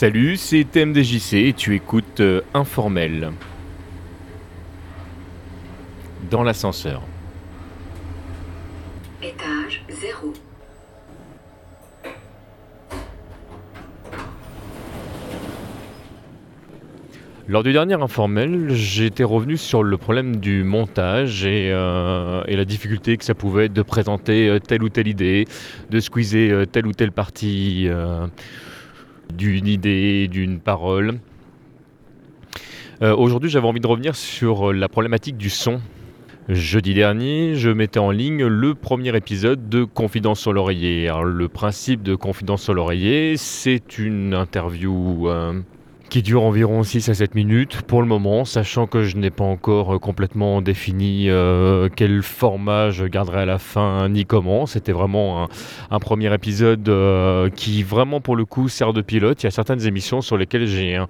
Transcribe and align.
Salut, 0.00 0.36
c'est 0.36 0.62
TMDJC 0.62 1.34
et 1.34 1.52
tu 1.52 1.74
écoutes 1.74 2.20
euh, 2.20 2.40
Informel. 2.54 3.32
Dans 6.30 6.44
l'ascenseur. 6.44 7.02
Étage 9.20 9.82
0. 9.88 10.34
Lors 17.48 17.64
du 17.64 17.72
dernier 17.72 17.94
informel, 17.94 18.68
j'étais 18.70 19.24
revenu 19.24 19.56
sur 19.56 19.82
le 19.82 19.96
problème 19.96 20.36
du 20.36 20.62
montage 20.62 21.44
et, 21.44 21.72
euh, 21.72 22.44
et 22.46 22.54
la 22.54 22.64
difficulté 22.64 23.16
que 23.16 23.24
ça 23.24 23.34
pouvait 23.34 23.64
être 23.64 23.72
de 23.72 23.82
présenter 23.82 24.48
euh, 24.48 24.60
telle 24.60 24.84
ou 24.84 24.90
telle 24.90 25.08
idée, 25.08 25.48
de 25.90 25.98
squeezer 25.98 26.68
telle 26.68 26.86
ou 26.86 26.92
telle 26.92 27.10
partie 27.10 27.88
euh, 27.88 28.28
d'une 29.34 29.66
idée, 29.66 30.28
d'une 30.28 30.60
parole. 30.60 31.20
Euh, 33.02 33.14
Aujourd'hui, 33.14 33.50
j'avais 33.50 33.66
envie 33.66 33.80
de 33.80 33.86
revenir 33.86 34.16
sur 34.16 34.72
la 34.72 34.88
problématique 34.88 35.36
du 35.36 35.50
son. 35.50 35.80
Jeudi 36.48 36.94
dernier, 36.94 37.56
je 37.56 37.68
mettais 37.68 37.98
en 37.98 38.10
ligne 38.10 38.46
le 38.46 38.74
premier 38.74 39.14
épisode 39.14 39.68
de 39.68 39.84
Confidence 39.84 40.40
sur 40.40 40.54
l'oreiller. 40.54 41.12
Le 41.22 41.48
principe 41.48 42.02
de 42.02 42.14
Confidence 42.14 42.62
sur 42.62 42.72
l'oreiller, 42.72 43.36
c'est 43.36 43.98
une 43.98 44.32
interview 44.32 45.28
euh, 45.28 45.60
qui 46.08 46.22
dure 46.22 46.42
environ 46.42 46.82
6 46.82 47.08
à 47.10 47.14
7 47.14 47.34
minutes 47.34 47.82
pour 47.82 48.00
le 48.00 48.08
moment, 48.08 48.44
sachant 48.44 48.86
que 48.86 49.02
je 49.02 49.16
n'ai 49.16 49.30
pas 49.30 49.44
encore 49.44 49.94
euh, 49.96 49.98
complètement 49.98 50.62
défini 50.62 51.28
euh, 51.28 51.88
quel 51.94 52.22
format 52.22 52.90
je 52.90 53.04
garderai 53.04 53.40
à 53.42 53.46
la 53.46 53.58
fin 53.58 54.08
ni 54.08 54.24
comment. 54.24 54.66
C'était 54.66 54.92
vraiment 54.92 55.48
un, 55.90 55.98
premier 55.98 56.32
épisode 56.32 56.88
euh, 56.88 57.50
qui 57.50 57.82
vraiment 57.82 58.20
pour 58.20 58.36
le 58.36 58.44
coup 58.44 58.68
sert 58.68 58.92
de 58.92 59.02
pilote. 59.02 59.42
Il 59.42 59.46
y 59.46 59.48
a 59.48 59.50
certaines 59.50 59.86
émissions 59.86 60.20
sur 60.20 60.36
lesquelles 60.38 60.66
j'ai 60.66 60.96
un- 60.96 61.08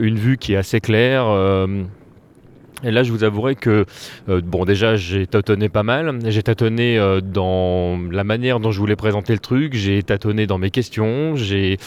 une 0.00 0.16
vue 0.16 0.36
qui 0.38 0.54
est 0.54 0.56
assez 0.56 0.80
claire. 0.80 1.26
Et 2.84 2.90
là, 2.90 3.02
je 3.02 3.12
vous 3.12 3.24
avouerai 3.24 3.54
que, 3.54 3.86
euh, 4.28 4.40
bon, 4.42 4.64
déjà, 4.64 4.96
j'ai 4.96 5.26
tâtonné 5.26 5.68
pas 5.68 5.82
mal. 5.82 6.18
J'ai 6.26 6.42
tâtonné 6.42 6.98
euh, 6.98 7.20
dans 7.20 7.98
la 8.10 8.24
manière 8.24 8.60
dont 8.60 8.70
je 8.70 8.78
voulais 8.78 8.96
présenter 8.96 9.32
le 9.32 9.38
truc. 9.38 9.74
J'ai 9.74 10.02
tâtonné 10.02 10.46
dans 10.46 10.58
mes 10.58 10.70
questions. 10.70 11.34
J'ai 11.36 11.78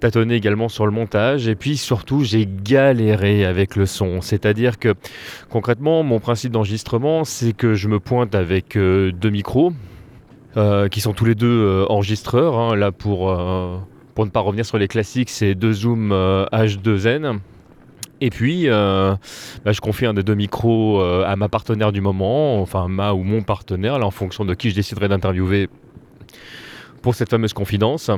tâtonné 0.00 0.34
également 0.34 0.68
sur 0.68 0.86
le 0.86 0.92
montage. 0.92 1.48
Et 1.48 1.54
puis, 1.54 1.76
surtout, 1.76 2.24
j'ai 2.24 2.46
galéré 2.46 3.44
avec 3.44 3.76
le 3.76 3.86
son. 3.86 4.20
C'est-à-dire 4.20 4.78
que, 4.78 4.94
concrètement, 5.50 6.02
mon 6.02 6.20
principe 6.20 6.52
d'enregistrement, 6.52 7.24
c'est 7.24 7.52
que 7.52 7.74
je 7.74 7.88
me 7.88 8.00
pointe 8.00 8.34
avec 8.34 8.76
euh, 8.76 9.12
deux 9.12 9.30
micros, 9.30 9.72
qui 10.90 11.02
sont 11.02 11.12
tous 11.12 11.26
les 11.26 11.34
deux 11.34 11.84
enregistreurs. 11.90 12.58
hein. 12.58 12.76
Là, 12.76 12.90
pour, 12.90 13.30
pour 14.16 14.24
ne 14.24 14.30
pas 14.30 14.40
revenir 14.40 14.64
sur 14.64 14.78
les 14.78 14.88
classiques, 14.88 15.28
c'est 15.28 15.54
deux 15.54 15.74
Zoom 15.74 16.10
euh, 16.10 16.46
H2N. 16.50 17.40
Et 18.20 18.30
puis, 18.30 18.68
euh, 18.68 19.14
bah, 19.64 19.72
je 19.72 19.80
confie 19.80 20.06
un 20.06 20.14
des 20.14 20.22
deux 20.22 20.34
micros 20.34 21.00
euh, 21.00 21.24
à 21.26 21.36
ma 21.36 21.48
partenaire 21.48 21.92
du 21.92 22.00
moment, 22.00 22.60
enfin 22.60 22.88
ma 22.88 23.12
ou 23.12 23.22
mon 23.22 23.42
partenaire, 23.42 23.98
là, 23.98 24.06
en 24.06 24.10
fonction 24.10 24.44
de 24.44 24.54
qui 24.54 24.70
je 24.70 24.74
déciderai 24.74 25.08
d'interviewer 25.08 25.68
pour 27.02 27.14
cette 27.14 27.30
fameuse 27.30 27.52
confidence. 27.52 28.10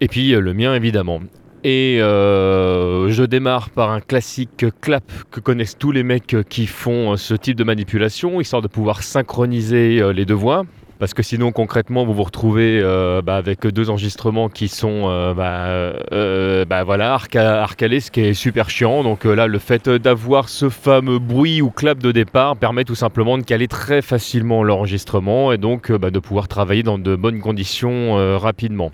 Et 0.00 0.08
puis 0.08 0.34
euh, 0.34 0.40
le 0.40 0.54
mien, 0.54 0.74
évidemment. 0.74 1.20
Et 1.64 1.98
je 2.00 3.24
démarre 3.24 3.70
par 3.70 3.92
un 3.92 4.00
classique 4.00 4.66
clap 4.80 5.04
que 5.30 5.38
connaissent 5.38 5.78
tous 5.78 5.92
les 5.92 6.02
mecs 6.02 6.34
qui 6.48 6.66
font 6.66 7.16
ce 7.16 7.34
type 7.34 7.56
de 7.56 7.62
manipulation, 7.62 8.40
histoire 8.40 8.62
de 8.62 8.66
pouvoir 8.66 9.04
synchroniser 9.04 10.12
les 10.12 10.24
deux 10.24 10.34
voix. 10.34 10.64
Parce 11.02 11.14
que 11.14 11.24
sinon, 11.24 11.50
concrètement, 11.50 12.04
vous 12.04 12.14
vous 12.14 12.22
retrouvez 12.22 12.78
euh, 12.80 13.22
bah, 13.22 13.34
avec 13.34 13.66
deux 13.66 13.90
enregistrements 13.90 14.48
qui 14.48 14.68
sont 14.68 15.06
euh, 15.06 15.34
bah, 15.34 15.96
euh, 16.12 16.64
bah, 16.64 16.84
ce 16.86 18.10
qui 18.12 18.20
est 18.20 18.34
super 18.34 18.70
chiant. 18.70 19.02
Donc 19.02 19.26
euh, 19.26 19.34
là, 19.34 19.48
le 19.48 19.58
fait 19.58 19.88
d'avoir 19.88 20.48
ce 20.48 20.68
fameux 20.68 21.18
bruit 21.18 21.60
ou 21.60 21.70
clap 21.70 21.98
de 21.98 22.12
départ 22.12 22.56
permet 22.56 22.84
tout 22.84 22.94
simplement 22.94 23.36
de 23.36 23.42
caler 23.42 23.66
très 23.66 24.00
facilement 24.00 24.62
l'enregistrement 24.62 25.50
et 25.50 25.58
donc 25.58 25.90
bah, 25.90 26.12
de 26.12 26.20
pouvoir 26.20 26.46
travailler 26.46 26.84
dans 26.84 26.98
de 26.98 27.16
bonnes 27.16 27.40
conditions 27.40 28.38
rapidement. 28.38 28.92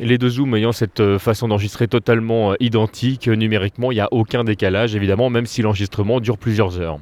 Les 0.00 0.18
deux 0.18 0.30
zooms 0.30 0.56
ayant 0.56 0.72
cette 0.72 1.18
façon 1.18 1.46
d'enregistrer 1.46 1.86
totalement 1.86 2.56
identique 2.58 3.28
numériquement, 3.28 3.92
il 3.92 3.94
n'y 3.94 4.00
a 4.00 4.08
aucun 4.10 4.42
décalage 4.42 4.96
évidemment, 4.96 5.30
même 5.30 5.46
si 5.46 5.62
l'enregistrement 5.62 6.18
dure 6.18 6.38
plusieurs 6.38 6.80
heures. 6.80 6.98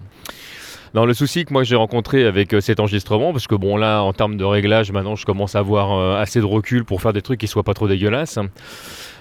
Non, 0.95 1.07
le 1.07 1.15
souci 1.15 1.47
que 1.47 1.53
moi 1.55 1.65
j'ai 1.65 1.77
rencontré 1.77 2.27
avec 2.27 2.53
euh, 2.53 2.61
cet 2.61 2.79
enregistrement, 2.79 3.33
parce 3.33 3.47
que 3.47 3.55
bon 3.55 3.79
là 3.79 4.03
en 4.03 4.13
termes 4.13 4.37
de 4.37 4.45
réglage 4.45 4.93
maintenant 4.93 5.17
je 5.17 5.25
commence 5.25 5.57
à 5.57 5.61
avoir 5.61 5.93
euh, 5.93 6.21
assez 6.21 6.39
de 6.39 6.45
recul 6.45 6.85
pour 6.85 7.01
faire 7.01 7.15
des 7.15 7.23
trucs 7.23 7.41
qui 7.41 7.49
soient 7.49 7.63
pas 7.63 7.73
trop 7.73 7.89
dégueulasses. 7.89 8.39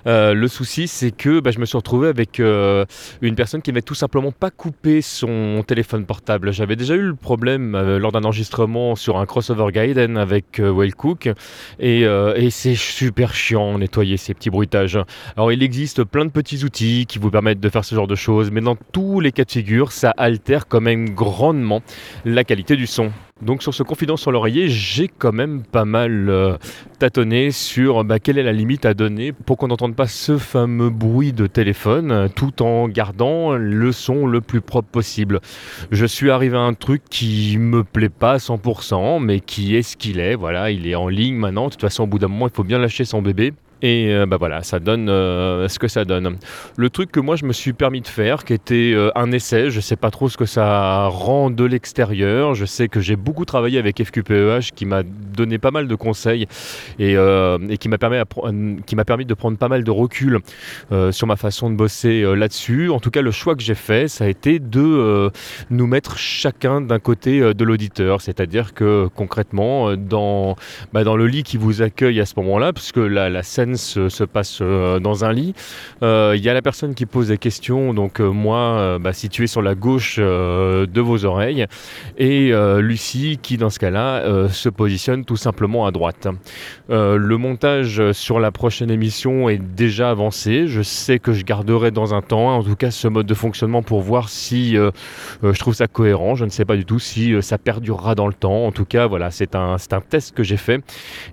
Euh, 0.07 0.33
le 0.33 0.47
souci 0.47 0.87
c'est 0.87 1.11
que 1.11 1.39
bah, 1.39 1.51
je 1.51 1.59
me 1.59 1.65
suis 1.65 1.77
retrouvé 1.77 2.07
avec 2.07 2.39
euh, 2.39 2.85
une 3.21 3.35
personne 3.35 3.61
qui 3.61 3.71
n'avait 3.71 3.81
tout 3.81 3.95
simplement 3.95 4.31
pas 4.31 4.49
coupé 4.49 5.01
son 5.01 5.63
téléphone 5.65 6.05
portable. 6.05 6.51
J'avais 6.51 6.75
déjà 6.75 6.95
eu 6.95 7.01
le 7.01 7.15
problème 7.15 7.75
euh, 7.75 7.99
lors 7.99 8.11
d'un 8.11 8.23
enregistrement 8.23 8.95
sur 8.95 9.17
un 9.17 9.25
crossover 9.25 9.71
Gaiden 9.71 10.17
avec 10.17 10.61
Whale 10.63 10.95
Cook 10.95 11.29
et, 11.79 12.01
et 12.01 12.49
c'est 12.49 12.75
super 12.75 13.33
chiant 13.33 13.77
nettoyer 13.77 14.17
ces 14.17 14.33
petits 14.33 14.49
bruitages. 14.49 14.99
Alors 15.35 15.51
il 15.51 15.63
existe 15.63 16.03
plein 16.03 16.25
de 16.25 16.31
petits 16.31 16.63
outils 16.63 17.05
qui 17.07 17.19
vous 17.19 17.31
permettent 17.31 17.59
de 17.59 17.69
faire 17.69 17.85
ce 17.85 17.95
genre 17.95 18.07
de 18.07 18.15
choses, 18.15 18.51
mais 18.51 18.61
dans 18.61 18.75
tous 18.75 19.19
les 19.19 19.31
cas 19.31 19.43
de 19.43 19.51
figure, 19.51 19.91
ça 19.91 20.11
altère 20.11 20.67
quand 20.67 20.81
même 20.81 21.09
grandement 21.09 21.81
la 22.25 22.43
qualité 22.43 22.75
du 22.75 22.87
son. 22.87 23.11
Donc 23.41 23.63
sur 23.63 23.73
ce 23.73 23.81
confidence 23.81 24.21
sur 24.21 24.31
l'oreiller, 24.31 24.69
j'ai 24.69 25.07
quand 25.07 25.31
même 25.31 25.63
pas 25.63 25.85
mal 25.85 26.29
euh, 26.29 26.57
tâtonné 26.99 27.51
sur 27.51 28.03
bah, 28.03 28.19
quelle 28.19 28.37
est 28.37 28.43
la 28.43 28.53
limite 28.53 28.85
à 28.85 28.93
donner 28.93 29.31
pour 29.31 29.57
qu'on 29.57 29.67
n'entende 29.67 29.95
pas 29.95 30.07
ce 30.07 30.37
fameux 30.37 30.91
bruit 30.91 31.33
de 31.33 31.47
téléphone 31.47 32.11
euh, 32.11 32.27
tout 32.27 32.61
en 32.61 32.87
gardant 32.87 33.55
le 33.55 33.91
son 33.91 34.27
le 34.27 34.41
plus 34.41 34.61
propre 34.61 34.89
possible. 34.89 35.39
Je 35.91 36.05
suis 36.05 36.29
arrivé 36.29 36.55
à 36.55 36.61
un 36.61 36.73
truc 36.73 37.01
qui 37.09 37.57
me 37.57 37.83
plaît 37.83 38.09
pas 38.09 38.33
à 38.33 38.37
100%, 38.37 39.23
mais 39.23 39.39
qui 39.39 39.75
est 39.75 39.81
ce 39.81 39.97
qu'il 39.97 40.19
est. 40.19 40.35
Voilà, 40.35 40.69
il 40.71 40.87
est 40.87 40.95
en 40.95 41.07
ligne 41.07 41.35
maintenant. 41.35 41.65
De 41.65 41.71
toute 41.71 41.81
façon, 41.81 42.03
au 42.03 42.07
bout 42.07 42.19
d'un 42.19 42.27
moment, 42.27 42.47
il 42.47 42.53
faut 42.53 42.63
bien 42.63 42.77
lâcher 42.77 43.05
son 43.05 43.21
bébé. 43.21 43.53
Et 43.81 44.13
euh, 44.13 44.25
bah 44.27 44.37
voilà, 44.37 44.61
ça 44.61 44.79
donne 44.79 45.09
euh, 45.09 45.67
ce 45.67 45.79
que 45.79 45.87
ça 45.87 46.05
donne. 46.05 46.37
Le 46.77 46.89
truc 46.89 47.11
que 47.11 47.19
moi 47.19 47.35
je 47.35 47.45
me 47.45 47.53
suis 47.53 47.73
permis 47.73 48.01
de 48.01 48.07
faire, 48.07 48.45
qui 48.45 48.53
était 48.53 48.93
euh, 48.93 49.09
un 49.15 49.31
essai, 49.31 49.71
je 49.71 49.79
sais 49.79 49.95
pas 49.95 50.11
trop 50.11 50.29
ce 50.29 50.37
que 50.37 50.45
ça 50.45 51.07
rend 51.07 51.49
de 51.49 51.63
l'extérieur. 51.63 52.53
Je 52.53 52.65
sais 52.65 52.87
que 52.87 52.99
j'ai 52.99 53.15
beaucoup 53.15 53.45
travaillé 53.45 53.79
avec 53.79 54.03
FQPEH, 54.03 54.73
qui 54.75 54.85
m'a 54.85 55.01
donné 55.03 55.57
pas 55.57 55.71
mal 55.71 55.87
de 55.87 55.95
conseils 55.95 56.47
et, 56.99 57.15
euh, 57.17 57.57
et 57.69 57.77
qui 57.77 57.89
m'a 57.89 57.97
permis, 57.97 58.17
qui 58.85 58.95
permis 58.95 59.25
de 59.25 59.33
prendre 59.33 59.57
pas 59.57 59.67
mal 59.67 59.83
de 59.83 59.91
recul 59.91 60.39
sur 61.11 61.25
ma 61.25 61.35
façon 61.35 61.71
de 61.71 61.75
bosser 61.75 62.21
là-dessus. 62.35 62.91
En 62.91 62.99
tout 62.99 63.09
cas, 63.09 63.23
le 63.23 63.31
choix 63.31 63.55
que 63.55 63.63
j'ai 63.63 63.75
fait, 63.75 64.07
ça 64.07 64.25
a 64.25 64.27
été 64.27 64.59
de 64.59 65.31
nous 65.71 65.87
mettre 65.87 66.17
chacun 66.17 66.81
d'un 66.81 66.99
côté 66.99 67.53
de 67.53 67.63
l'auditeur, 67.63 68.21
c'est-à-dire 68.21 68.75
que 68.75 69.07
concrètement, 69.15 69.95
dans 69.95 70.55
bah, 70.93 71.03
dans 71.03 71.15
le 71.15 71.25
lit 71.25 71.41
qui 71.41 71.57
vous 71.57 71.81
accueille 71.81 72.19
à 72.19 72.27
ce 72.27 72.33
moment-là, 72.37 72.73
puisque 72.73 72.97
la, 72.97 73.29
la 73.29 73.41
scène 73.41 73.70
se, 73.77 74.09
se 74.09 74.23
passe 74.23 74.59
euh, 74.61 74.99
dans 74.99 75.25
un 75.25 75.33
lit. 75.33 75.53
Euh, 76.03 76.33
Il 76.35 76.43
y 76.43 76.49
a 76.49 76.53
la 76.53 76.61
personne 76.61 76.95
qui 76.95 77.05
pose 77.05 77.27
des 77.27 77.37
questions, 77.37 77.93
donc 77.93 78.19
euh, 78.19 78.29
moi, 78.29 78.97
bah, 78.99 79.13
situé 79.13 79.47
sur 79.47 79.61
la 79.61 79.75
gauche 79.75 80.17
de 80.17 81.01
vos 81.01 81.25
oreilles, 81.25 81.65
et 82.17 82.51
Lucie 82.79 83.39
qui, 83.41 83.57
dans 83.57 83.69
ce 83.69 83.79
cas-là, 83.79 84.49
se 84.49 84.69
positionne 84.69 85.25
tout 85.25 85.37
simplement 85.37 85.85
à 85.85 85.91
droite. 85.91 86.27
Le 86.89 87.35
montage 87.37 88.11
sur 88.11 88.39
la 88.39 88.51
prochaine 88.51 88.91
émission 88.91 89.49
est 89.49 89.57
déjà 89.57 90.09
avancé. 90.09 90.67
Je 90.67 90.81
sais 90.81 91.19
que 91.19 91.33
je 91.33 91.43
garderai 91.43 91.91
dans 91.91 92.13
un 92.13 92.21
temps, 92.21 92.55
en 92.55 92.63
tout 92.63 92.75
cas, 92.75 92.91
ce 92.91 93.07
mode 93.07 93.25
de 93.25 93.33
fonctionnement 93.33 93.81
pour 93.83 94.01
voir 94.01 94.29
si 94.29 94.75
je 94.75 95.59
trouve 95.59 95.73
ça 95.73 95.87
cohérent. 95.87 96.35
Je 96.35 96.45
ne 96.45 96.49
sais 96.49 96.65
pas 96.65 96.75
du 96.75 96.85
tout 96.85 96.99
si 96.99 97.33
ça 97.41 97.57
perdurera 97.57 98.15
dans 98.15 98.27
le 98.27 98.33
temps. 98.33 98.65
En 98.65 98.71
tout 98.71 98.85
cas, 98.85 99.07
voilà, 99.07 99.31
c'est 99.31 99.55
un, 99.55 99.75
un 99.75 100.01
test 100.01 100.35
que 100.35 100.43
j'ai 100.43 100.57
fait 100.57 100.81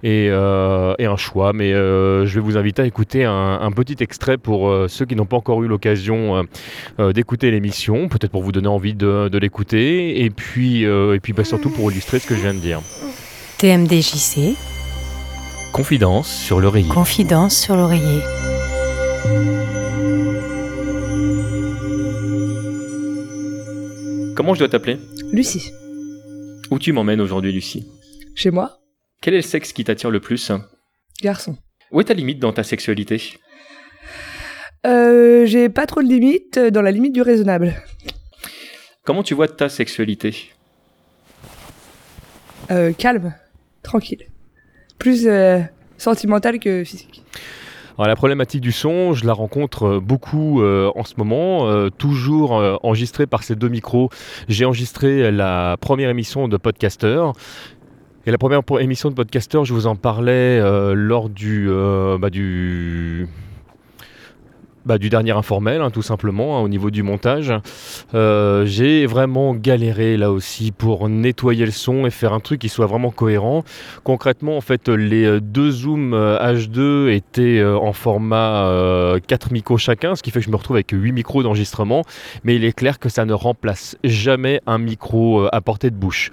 et, 0.03 0.31
un 0.31 1.17
choix. 1.17 1.53
Mais 1.53 1.73
je 2.29 2.35
vais 2.35 2.41
vous 2.41 2.57
inviter 2.57 2.83
à 2.83 2.87
écouter 2.87 3.25
un, 3.25 3.59
un 3.61 3.73
petit 3.73 3.97
extrait 4.01 4.39
pour 4.39 4.69
euh, 4.69 4.87
ceux 4.89 5.05
qui 5.07 5.17
n'ont 5.17 5.27
pas 5.27 5.37
encore 5.37 5.63
eu 5.63 5.69
l'occasion 5.69 6.37
euh, 6.37 6.43
euh, 7.01 7.13
d'écouter 7.13 7.51
l'émission, 7.51 8.09
peut-être 8.09 8.31
pour 8.31 8.43
vous 8.43 8.53
donner 8.53 8.69
envie 8.69 8.95
de, 8.95 9.29
de 9.29 9.39
l'écouter, 9.39 10.23
et 10.25 10.31
puis, 10.31 10.85
euh, 10.87 11.15
et 11.15 11.21
puis 11.21 11.33
bah, 11.33 11.45
surtout 11.45 11.71
pour 11.71 11.91
illustrer 11.91 12.19
ce 12.19 12.27
que 12.27 12.35
je 12.37 12.41
viens 12.43 12.55
de 12.55 12.61
dire. 12.61 12.81
TMDJC, 13.59 14.55
Confidence 15.73 16.29
sur 16.33 16.61
l'oreiller. 16.61 16.89
confidence 16.89 17.57
sur 17.57 17.77
l'oreiller. 17.77 18.23
Comment 24.37 24.55
je 24.55 24.61
dois 24.61 24.69
t'appeler? 24.69 24.99
Lucie, 25.33 25.73
Où 26.71 26.79
tu 26.79 26.93
m'emmènes 26.93 27.21
aujourd'hui, 27.21 27.53
Lucie? 27.53 27.87
Chez 28.37 28.51
moi, 28.51 28.79
Quel 29.21 29.35
est 29.35 29.39
le 29.39 29.43
sexe 29.43 29.73
qui 29.73 29.83
t'attire 29.85 30.11
le 30.11 30.21
plus? 30.21 30.53
Garçon. 31.23 31.57
Où 31.91 32.01
est 32.01 32.05
ta 32.05 32.15
limite 32.15 32.39
dans 32.39 32.53
ta 32.53 32.63
sexualité? 32.63 33.39
Euh, 34.87 35.47
j'ai 35.47 35.69
pas 35.69 35.87
trop 35.87 36.03
de 36.03 36.09
limites, 36.09 36.59
euh, 36.59 36.71
dans 36.71 36.83
la 36.83 36.91
limite 36.91 37.15
du 37.15 37.23
raisonnable. 37.23 37.75
Comment 39.05 39.23
tu 39.23 39.35
vois 39.35 39.49
ta 39.49 39.69
sexualité? 39.69 40.51
Euh, 42.71 42.93
calme, 42.93 43.35
tranquille. 43.83 44.27
Plus 44.99 45.27
euh, 45.27 45.61
sentimental 45.97 46.59
que 46.59 46.85
physique. 46.85 47.23
Alors 47.97 48.07
la 48.07 48.17
problématique 48.17 48.61
du 48.61 48.71
son, 48.71 49.13
je 49.15 49.27
la 49.27 49.33
rencontre 49.33 49.99
beaucoup 49.99 50.63
euh, 50.63 50.93
en 50.95 51.03
ce 51.03 51.15
moment, 51.17 51.69
euh, 51.69 51.89
toujours 51.89 52.57
euh, 52.57 52.77
enregistré 52.85 53.27
par 53.27 53.43
ces 53.43 53.57
deux 53.57 53.69
micros. 53.69 54.11
J'ai 54.47 54.65
enregistré 54.65 55.33
la 55.33 55.77
première 55.81 56.09
émission 56.09 56.47
de 56.47 56.57
Podcaster. 56.57 57.25
Et 58.29 58.31
la 58.31 58.37
première 58.37 58.61
émission 58.79 59.09
de 59.09 59.15
Podcaster, 59.15 59.65
je 59.65 59.73
vous 59.73 59.87
en 59.87 59.97
parlais 59.97 60.61
euh, 60.61 60.93
lors 60.93 61.31
du, 61.31 61.67
euh, 61.71 62.19
bah, 62.19 62.29
du, 62.29 63.27
bah, 64.89 64.97
du 64.97 65.11
dernier 65.11 65.33
informel, 65.33 65.83
hein, 65.83 65.91
tout 65.91 66.01
simplement, 66.01 66.57
hein, 66.57 66.63
au 66.63 66.69
niveau 66.69 66.91
du 66.91 67.03
montage. 67.03 67.53
Euh, 68.15 68.65
J'ai 68.65 69.05
vraiment 69.05 69.55
galéré 69.55 70.17
là 70.17 70.33
aussi 70.33 70.73
pour 70.73 71.11
nettoyer 71.11 71.67
le 71.67 71.73
son 71.73 72.07
et 72.07 72.11
faire 72.11 72.33
un 72.33 72.41
truc 72.41 72.59
qui 72.63 72.71
soit 72.71 72.87
vraiment 72.87 73.11
cohérent. 73.11 73.65
Concrètement, 74.03 74.57
en 74.57 74.63
fait, 74.63 74.89
les 74.89 75.27
euh, 75.27 75.41
deux 75.43 75.71
zooms 75.71 76.15
euh, 76.15 76.39
H2 76.39 77.13
étaient 77.13 77.59
euh, 77.59 77.77
en 77.77 77.93
format 77.93 78.67
euh, 78.69 79.19
4 79.27 79.53
micros 79.53 79.77
chacun, 79.77 80.17
ce 80.17 80.23
qui 80.23 80.31
fait 80.31 80.41
que 80.41 80.47
je 80.47 80.51
me 80.51 80.57
retrouve 80.57 80.77
avec 80.77 80.91
8 80.91 81.13
micros 81.13 81.43
d'enregistrement. 81.43 82.03
Mais 82.45 82.57
il 82.57 82.65
est 82.65 82.73
clair 82.73 82.99
que 82.99 83.11
ça 83.11 83.27
ne 83.27 83.35
remplace 83.35 83.99
jamais 84.05 84.63
un 84.67 84.79
micro 84.79 85.47
à 85.53 85.61
portée 85.61 85.91
de 85.91 85.97
bouche. 85.97 86.31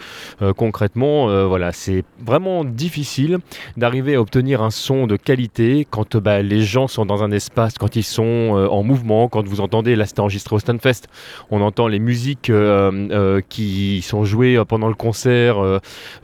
Concrètement, 0.55 1.45
voilà, 1.47 1.73
c'est 1.73 2.05
vraiment 2.25 2.63
difficile 2.63 3.39
d'arriver 3.75 4.15
à 4.15 4.21
obtenir 4.21 4.61
un 4.61 4.71
son 4.71 5.07
de 5.07 5.17
qualité 5.17 5.85
quand 5.89 6.15
bah, 6.15 6.41
les 6.41 6.61
gens 6.61 6.87
sont 6.87 7.05
dans 7.05 7.21
un 7.21 7.31
espace, 7.31 7.73
quand 7.77 7.97
ils 7.97 8.03
sont 8.03 8.44
euh, 8.53 8.67
en 8.67 8.83
mouvement, 8.83 9.27
quand 9.27 9.47
vous 9.47 9.61
entendez, 9.61 9.95
là 9.95 10.05
c'était 10.05 10.19
enregistré 10.19 10.55
au 10.55 10.59
Stunfest, 10.59 11.07
on 11.51 11.61
entend 11.61 11.87
les 11.87 11.99
musiques 11.99 12.49
euh, 12.49 12.91
euh, 13.11 13.41
qui 13.47 14.01
sont 14.01 14.25
jouées 14.25 14.61
pendant 14.67 14.87
le 14.87 14.95
concert 14.95 15.57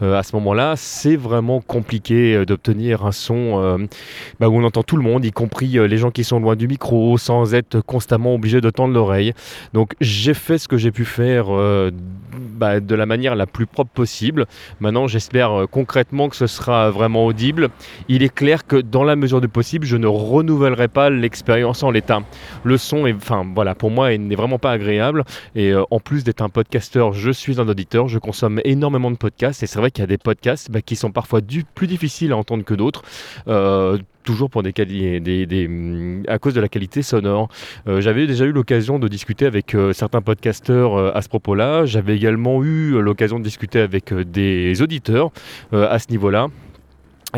à 0.01 0.23
ce 0.23 0.35
moment-là, 0.35 0.73
c'est 0.75 1.15
vraiment 1.15 1.61
compliqué 1.61 2.45
d'obtenir 2.45 3.05
un 3.05 3.11
son 3.11 3.87
bah, 4.39 4.49
où 4.49 4.55
on 4.55 4.63
entend 4.63 4.83
tout 4.83 4.97
le 4.97 5.03
monde, 5.03 5.25
y 5.25 5.31
compris 5.31 5.67
les 5.67 5.97
gens 5.97 6.11
qui 6.11 6.23
sont 6.23 6.39
loin 6.39 6.55
du 6.55 6.67
micro, 6.67 7.17
sans 7.17 7.53
être 7.53 7.81
constamment 7.81 8.35
obligé 8.35 8.61
de 8.61 8.69
tendre 8.69 8.93
l'oreille. 8.93 9.33
Donc 9.73 9.93
j'ai 10.01 10.33
fait 10.33 10.57
ce 10.57 10.67
que 10.67 10.77
j'ai 10.77 10.91
pu 10.91 11.05
faire 11.05 11.47
bah, 12.57 12.79
de 12.79 12.95
la 12.95 13.05
manière 13.05 13.35
la 13.35 13.45
plus 13.45 13.65
propre 13.65 13.91
possible. 13.91 14.45
Maintenant, 14.79 15.07
j'espère 15.07 15.65
concrètement 15.69 16.29
que 16.29 16.35
ce 16.35 16.47
sera 16.47 16.89
vraiment 16.89 17.25
audible. 17.25 17.69
Il 18.07 18.23
est 18.23 18.33
clair 18.33 18.65
que 18.65 18.77
dans 18.77 19.03
la 19.03 19.15
mesure 19.15 19.41
du 19.41 19.47
possible, 19.47 19.85
je 19.85 19.97
ne 19.97 20.07
renouvellerai 20.07 20.87
pas 20.87 21.09
l'expérience 21.09 21.83
en 21.83 21.91
l'état. 21.91 22.00
Le 22.63 22.77
son, 22.77 23.05
est, 23.05 23.13
enfin 23.13 23.45
voilà, 23.53 23.75
pour 23.75 23.91
moi, 23.91 24.15
n'est 24.17 24.35
vraiment 24.35 24.59
pas 24.59 24.71
agréable. 24.71 25.23
Et 25.55 25.71
euh, 25.71 25.83
en 25.91 25.99
plus 25.99 26.23
d'être 26.23 26.41
un 26.41 26.49
podcasteur, 26.49 27.13
je 27.13 27.31
suis 27.31 27.59
un 27.59 27.67
auditeur. 27.67 28.07
Je 28.07 28.19
consomme 28.19 28.61
énormément 28.63 29.11
de 29.11 29.17
podcasts. 29.17 29.63
Et 29.63 29.67
c'est 29.67 29.79
vrai 29.79 29.91
qu'il 29.91 30.01
y 30.01 30.05
a 30.05 30.07
des 30.07 30.17
podcasts 30.17 30.71
bah, 30.71 30.81
qui 30.81 30.95
sont 30.95 31.11
parfois 31.11 31.39
plus 31.75 31.87
difficiles 31.87 32.31
à 32.31 32.37
entendre 32.37 32.63
que 32.63 32.73
d'autres. 32.73 33.03
Euh, 33.47 33.97
toujours 34.23 34.51
pour 34.51 34.61
des, 34.61 36.23
à 36.27 36.37
cause 36.37 36.53
de 36.53 36.61
la 36.61 36.67
qualité 36.67 37.01
sonore. 37.01 37.49
Euh, 37.87 38.01
J'avais 38.01 38.27
déjà 38.27 38.45
eu 38.45 38.51
l'occasion 38.51 38.99
de 38.99 39.07
discuter 39.07 39.47
avec 39.47 39.75
certains 39.93 40.21
podcasteurs 40.21 41.15
à 41.15 41.21
ce 41.21 41.29
propos-là. 41.29 41.85
J'avais 41.85 42.15
également 42.15 42.63
eu 42.63 43.01
l'occasion 43.01 43.39
de 43.39 43.43
discuter 43.43 43.79
avec 43.79 44.13
des 44.13 44.81
auditeurs 44.81 45.31
à 45.71 45.97
ce 45.97 46.11
niveau-là. 46.11 46.47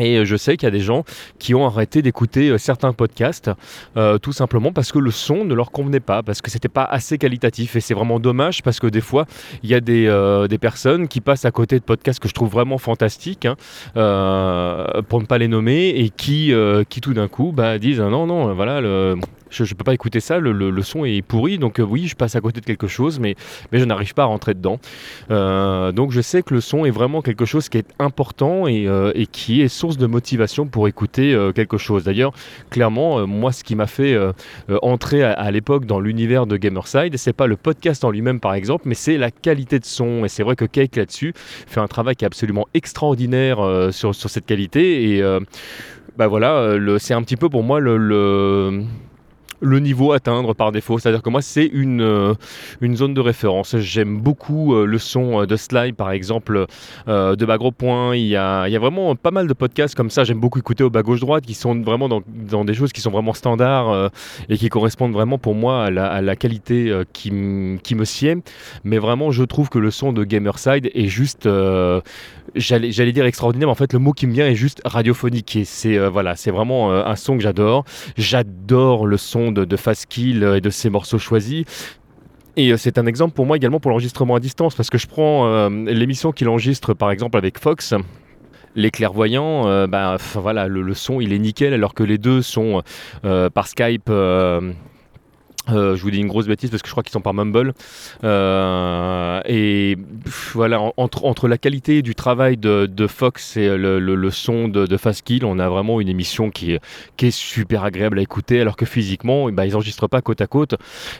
Et 0.00 0.16
euh, 0.18 0.24
je 0.24 0.36
sais 0.36 0.56
qu'il 0.56 0.66
y 0.66 0.68
a 0.68 0.72
des 0.72 0.80
gens 0.80 1.04
qui 1.38 1.54
ont 1.54 1.66
arrêté 1.66 2.02
d'écouter 2.02 2.48
euh, 2.48 2.58
certains 2.58 2.92
podcasts 2.92 3.50
euh, 3.96 4.18
tout 4.18 4.32
simplement 4.32 4.72
parce 4.72 4.92
que 4.92 4.98
le 4.98 5.10
son 5.10 5.44
ne 5.44 5.54
leur 5.54 5.70
convenait 5.70 6.00
pas, 6.00 6.22
parce 6.22 6.42
que 6.42 6.50
c'était 6.50 6.68
pas 6.68 6.84
assez 6.84 7.18
qualitatif. 7.18 7.76
Et 7.76 7.80
c'est 7.80 7.94
vraiment 7.94 8.18
dommage 8.20 8.62
parce 8.62 8.80
que 8.80 8.86
des 8.86 9.00
fois, 9.00 9.26
il 9.62 9.70
y 9.70 9.74
a 9.74 9.80
des, 9.80 10.06
des 10.48 10.58
personnes 10.58 11.08
qui 11.08 11.20
passent 11.20 11.44
à 11.44 11.50
côté 11.50 11.78
de 11.78 11.84
podcasts 11.84 12.20
que 12.20 12.28
je 12.28 12.34
trouve 12.34 12.50
vraiment 12.50 12.78
fantastiques, 12.78 13.46
hein, 13.46 13.56
pour 15.08 15.20
ne 15.20 15.26
pas 15.26 15.38
les 15.38 15.48
nommer, 15.48 15.88
et 15.88 16.10
qui, 16.10 16.52
qui 16.88 17.00
tout 17.00 17.14
d'un 17.14 17.28
coup 17.28 17.52
bah, 17.52 17.78
disent 17.78 18.00
ah 18.00 18.08
non, 18.08 18.26
non, 18.26 18.54
voilà, 18.54 18.80
le- 18.80 19.16
je 19.54 19.62
ne 19.62 19.76
peux 19.76 19.84
pas 19.84 19.94
écouter 19.94 20.20
ça, 20.20 20.38
le, 20.38 20.82
son 20.82 21.04
est 21.04 21.22
pourri, 21.22 21.58
donc 21.58 21.78
euh, 21.78 21.82
oui, 21.82 22.06
je 22.06 22.16
passe 22.16 22.36
à 22.36 22.40
côté 22.40 22.60
de 22.60 22.66
quelque 22.66 22.86
chose, 22.86 23.20
mais, 23.20 23.36
je 23.72 23.84
n'arrive 23.84 24.14
pas 24.14 24.22
à 24.22 24.26
rentrer 24.26 24.54
dedans. 24.54 24.78
Euh, 25.30 25.92
donc 25.92 26.10
je 26.12 26.20
sais 26.20 26.42
que 26.42 26.54
le 26.54 26.60
son 26.60 26.84
est 26.84 26.90
vraiment 26.90 27.22
quelque 27.22 27.44
chose 27.44 27.68
qui 27.68 27.78
est 27.78 27.88
important 27.98 28.66
et, 28.66 28.86
euh, 28.86 29.12
qui 29.32 29.62
est 29.62 29.68
source 29.68 29.96
de 29.96 30.06
motivation 30.06 30.66
pour 30.66 30.88
écouter 30.88 31.36
quelque 31.54 31.78
chose. 31.78 32.04
D'ailleurs, 32.04 32.32
clairement, 32.70 33.26
moi, 33.26 33.52
ce 33.52 33.64
qui 33.64 33.74
m'a 33.74 33.86
fait 33.86 34.16
entrer 34.82 35.22
à, 35.22 35.50
l'époque 35.50 35.86
dans 35.86 36.00
l'univers 36.00 36.46
de 36.46 36.56
Gamerside, 36.56 37.16
c'est 37.16 37.32
pas 37.32 37.46
le 37.46 37.56
podcast 37.56 38.04
en 38.04 38.10
lui-même, 38.10 38.40
par 38.40 38.54
exemple, 38.54 38.84
mais 38.86 38.94
c'est 38.94 39.18
la 39.18 39.30
qualité 39.30 39.78
de 39.78 39.84
son. 39.84 40.24
Et 40.24 40.28
c'est 40.28 40.42
vrai 40.42 40.56
que 40.56 40.64
Cake 40.64 40.96
là-dessus 40.96 41.32
fait 41.36 41.80
un 41.80 41.88
travail 41.88 42.16
qui 42.16 42.24
est 42.24 42.26
absolument 42.26 42.66
extraordinaire 42.74 43.58
sur, 43.92 44.14
cette 44.14 44.46
qualité. 44.46 45.14
Et 45.14 45.22
euh, 45.22 45.40
bah 46.16 46.28
voilà, 46.28 46.76
c'est 46.98 47.14
un 47.14 47.22
petit 47.22 47.36
peu 47.36 47.48
pour 47.48 47.62
moi 47.62 47.80
le 47.80 48.84
le 49.60 49.78
niveau 49.80 50.12
à 50.12 50.16
atteindre 50.16 50.54
par 50.54 50.72
défaut. 50.72 50.98
C'est-à-dire 50.98 51.22
que 51.22 51.30
moi, 51.30 51.42
c'est 51.42 51.66
une, 51.66 52.00
euh, 52.00 52.34
une 52.80 52.96
zone 52.96 53.14
de 53.14 53.20
référence. 53.20 53.76
J'aime 53.78 54.20
beaucoup 54.20 54.74
euh, 54.74 54.86
le 54.86 54.98
son 54.98 55.42
euh, 55.42 55.46
de 55.46 55.56
Sly, 55.56 55.92
par 55.92 56.10
exemple, 56.10 56.66
de 57.06 57.44
bas 57.44 57.58
gros 57.58 57.72
point. 57.72 58.16
Il 58.16 58.26
y, 58.26 58.36
a, 58.36 58.66
il 58.66 58.72
y 58.72 58.76
a 58.76 58.78
vraiment 58.78 59.14
pas 59.16 59.30
mal 59.30 59.46
de 59.46 59.52
podcasts 59.52 59.94
comme 59.94 60.10
ça. 60.10 60.24
J'aime 60.24 60.40
beaucoup 60.40 60.58
écouter 60.58 60.84
au 60.84 60.90
bas 60.90 61.02
gauche 61.02 61.20
droite 61.20 61.44
qui 61.44 61.54
sont 61.54 61.74
vraiment 61.80 62.08
dans, 62.08 62.22
dans 62.26 62.64
des 62.64 62.74
choses 62.74 62.92
qui 62.92 63.00
sont 63.00 63.10
vraiment 63.10 63.34
standards 63.34 64.10
et 64.48 64.56
qui 64.56 64.68
correspondent 64.68 65.12
vraiment 65.12 65.38
pour 65.38 65.54
moi 65.54 65.84
à 65.84 65.90
la, 65.90 66.36
qualité 66.36 67.02
qui, 67.12 67.30
qui 67.82 67.94
me 67.94 68.04
sied. 68.04 68.38
Mais 68.84 68.98
vraiment, 68.98 69.30
je 69.30 69.44
trouve 69.44 69.68
que 69.68 69.78
le 69.78 69.90
son 69.90 70.12
de 70.12 70.24
Gamerside 70.24 70.90
est 70.94 71.06
juste. 71.08 71.48
J'allais 72.54 73.12
dire 73.12 73.26
extraordinaire, 73.26 73.68
mais 73.68 73.72
en 73.72 73.76
fait, 73.76 73.92
le 73.92 73.98
mot 73.98 74.12
qui 74.12 74.26
me 74.26 74.32
vient 74.32 74.46
est 74.46 74.54
juste 74.54 74.80
radiophonique. 74.84 75.56
Et 75.56 75.64
c'est 75.64 75.98
voilà, 76.08 76.36
c'est 76.36 76.50
vraiment 76.50 76.92
un 76.92 77.16
son 77.16 77.36
que 77.36 77.42
j'adore. 77.42 77.84
J'adore 78.16 79.06
le 79.06 79.16
son 79.16 79.43
de, 79.52 79.76
Fastkill 79.76 80.44
euh, 80.44 80.56
et 80.56 80.60
de 80.60 80.70
ses 80.70 80.90
morceaux 80.90 81.18
choisis. 81.18 81.64
Et 82.56 82.72
euh, 82.72 82.76
c'est 82.76 82.98
un 82.98 83.06
exemple 83.06 83.34
pour 83.34 83.46
moi 83.46 83.56
également 83.56 83.80
pour 83.80 83.90
l'enregistrement 83.90 84.36
à 84.36 84.40
distance, 84.40 84.74
parce 84.74 84.90
que 84.90 84.98
je 84.98 85.06
prends 85.06 85.46
euh, 85.46 85.68
l'émission 85.68 86.32
qu'il 86.32 86.48
enregistre 86.48 86.94
par 86.94 87.10
exemple 87.10 87.36
avec 87.36 87.58
Fox. 87.58 87.94
Les 88.76 88.90
clairvoyants, 88.90 89.68
euh, 89.68 89.86
enfin, 89.92 90.40
voilà, 90.40 90.66
le, 90.66 90.82
le 90.82 90.94
son 90.94 91.20
il 91.20 91.32
est 91.32 91.38
nickel, 91.38 91.74
alors 91.74 91.94
que 91.94 92.02
les 92.02 92.18
deux 92.18 92.42
sont 92.42 92.82
par 93.22 93.68
Skype. 93.68 94.08
je 94.08 94.74
vous 95.68 96.10
dis 96.10 96.18
une 96.18 96.26
grosse 96.26 96.48
bêtise 96.48 96.70
parce 96.70 96.82
que 96.82 96.88
je 96.88 96.92
crois 96.92 97.04
qu'ils 97.04 97.12
sont 97.12 97.20
par 97.20 97.34
Mumble. 97.34 97.72
Et 98.24 99.96
voilà, 100.54 100.80
en- 100.80 100.92
entre, 100.96 101.24
entre 101.24 101.48
la 101.48 101.58
qualité 101.58 102.02
du 102.02 102.14
travail 102.14 102.56
de, 102.56 102.86
de 102.86 103.06
Fox 103.06 103.56
et 103.56 103.68
le, 103.76 103.98
le- 103.98 104.30
son 104.30 104.68
de, 104.68 104.86
de 104.86 104.96
Fastkill, 104.96 105.44
on 105.44 105.58
a 105.58 105.68
vraiment 105.68 106.00
une 106.00 106.08
émission 106.08 106.50
qui 106.50 106.72
est, 106.72 106.80
qui 107.16 107.26
est 107.26 107.30
super 107.30 107.84
agréable 107.84 108.18
à 108.18 108.22
écouter, 108.22 108.60
alors 108.60 108.76
que 108.76 108.86
physiquement, 108.86 109.50
ben, 109.50 109.64
ils 109.64 109.72
n'enregistrent 109.72 110.08
pas 110.08 110.22
côte 110.22 110.40
à 110.40 110.46
côte. 110.46 110.74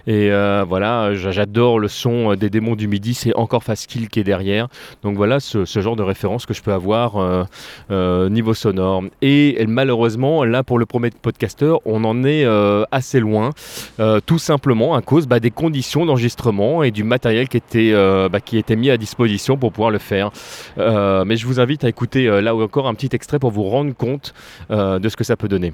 Et 0.07 0.31
euh, 0.33 0.65
voilà, 0.69 1.15
j'a- 1.15 1.31
j'adore 1.31 1.79
le 1.79 1.89
son 1.89 2.35
des 2.35 2.51
démons 2.51 2.77
du 2.77 2.89
midi, 2.89 3.15
c'est 3.15 3.35
encore 3.37 3.63
Fastkill 3.63 4.09
qui 4.09 4.21
est 4.21 4.25
derrière. 4.25 4.69
Donc 5.03 5.17
voilà 5.17 5.41
ce, 5.41 5.65
ce 5.65 5.81
genre 5.81 5.97
de 5.97 6.03
référence 6.03 6.47
que 6.47 6.55
je 6.55 6.63
peux 6.63 6.73
avoir 6.73 7.17
euh, 7.17 7.45
euh, 7.91 8.29
niveau 8.29 8.55
sonore. 8.55 9.05
Et 9.23 9.65
malheureusement, 9.67 10.45
là 10.45 10.63
pour 10.63 10.79
le 10.79 10.87
premier 10.87 11.11
podcaster, 11.11 11.75
on 11.85 12.05
en 12.05 12.25
est 12.25 12.45
assez 12.91 13.21
loin. 13.21 13.51
Tout 14.27 14.39
simplement 14.39 14.95
à 14.95 15.03
cause 15.03 15.27
bah, 15.27 15.41
des 15.41 15.51
conditions 15.51 16.07
d'enregistrement 16.07 16.83
et 16.83 16.91
du 16.91 17.05
matériel 17.05 17.49
qui 17.49 17.57
était, 17.57 17.93
bah, 18.31 18.41
qui 18.41 18.57
était 18.59 18.77
mis 18.77 18.91
à 18.91 18.94
disposition 18.97 19.57
pour 19.57 19.73
pouvoir 19.73 19.91
le 19.91 19.99
faire. 19.99 20.31
Euh, 20.79 21.25
mais 21.25 21.37
je 21.37 21.47
vous 21.47 21.61
invite 21.61 21.85
à 21.85 21.89
écouter 21.89 22.27
euh, 22.27 22.41
là 22.41 22.55
encore 22.55 22.89
un 22.89 22.95
petit 22.95 23.15
extrait 23.15 23.39
pour 23.39 23.51
vous 23.51 23.65
rendre 23.65 23.95
compte 23.95 24.35
euh, 24.71 24.99
de 24.99 25.09
ce 25.09 25.17
que 25.17 25.25
ça 25.25 25.37
peut 25.37 25.49
donner. 25.49 25.73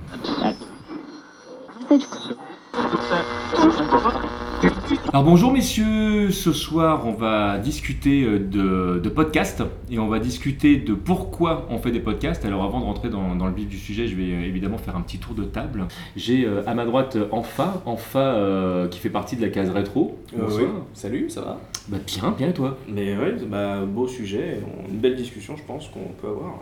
Alors 5.12 5.25
bonjour 5.25 5.52
messieurs, 5.52 6.31
ce 6.31 6.52
soir 6.52 7.07
on 7.07 7.12
va 7.12 7.59
discuter 7.59 8.25
euh, 8.25 8.38
de, 8.38 9.00
de 9.00 9.09
podcasts 9.09 9.62
et 9.90 9.99
on 9.99 10.09
va 10.09 10.19
discuter 10.19 10.76
de 10.76 10.93
pourquoi 10.93 11.67
on 11.71 11.79
fait 11.79 11.90
des 11.90 12.00
podcasts. 12.00 12.45
Alors 12.45 12.62
avant 12.64 12.81
de 12.81 12.85
rentrer 12.85 13.09
dans, 13.09 13.35
dans 13.37 13.47
le 13.47 13.55
vif 13.55 13.69
du 13.69 13.79
sujet, 13.79 14.07
je 14.07 14.14
vais 14.17 14.35
euh, 14.35 14.47
évidemment 14.47 14.76
faire 14.76 14.97
un 14.97 15.00
petit 15.00 15.19
tour 15.19 15.35
de 15.35 15.45
table. 15.45 15.87
J'ai 16.14 16.45
euh, 16.45 16.62
à 16.67 16.75
ma 16.75 16.85
droite 16.85 17.17
Enfa, 17.33 17.83
Enfa 17.87 18.19
euh, 18.19 18.88
qui 18.88 18.99
fait 18.99 19.11
partie 19.11 19.37
de 19.37 19.43
la 19.43 19.49
case 19.49 19.71
rétro. 19.71 20.19
Euh, 20.35 20.43
Bonsoir. 20.43 20.62
oui. 20.62 20.81
Salut, 20.93 21.31
ça 21.31 21.40
va? 21.40 21.61
Bah 21.88 21.99
bien, 22.07 22.31
bien 22.37 22.49
et 22.50 22.55
toi? 22.55 22.76
Mais 22.88 23.17
ouais, 23.17 23.37
bah, 23.49 23.81
beau 23.87 24.07
sujet, 24.09 24.61
une 24.90 24.99
belle 24.99 25.17
discussion, 25.17 25.57
je 25.57 25.62
pense 25.62 25.88
qu'on 25.88 26.09
peut 26.21 26.29
avoir. 26.29 26.61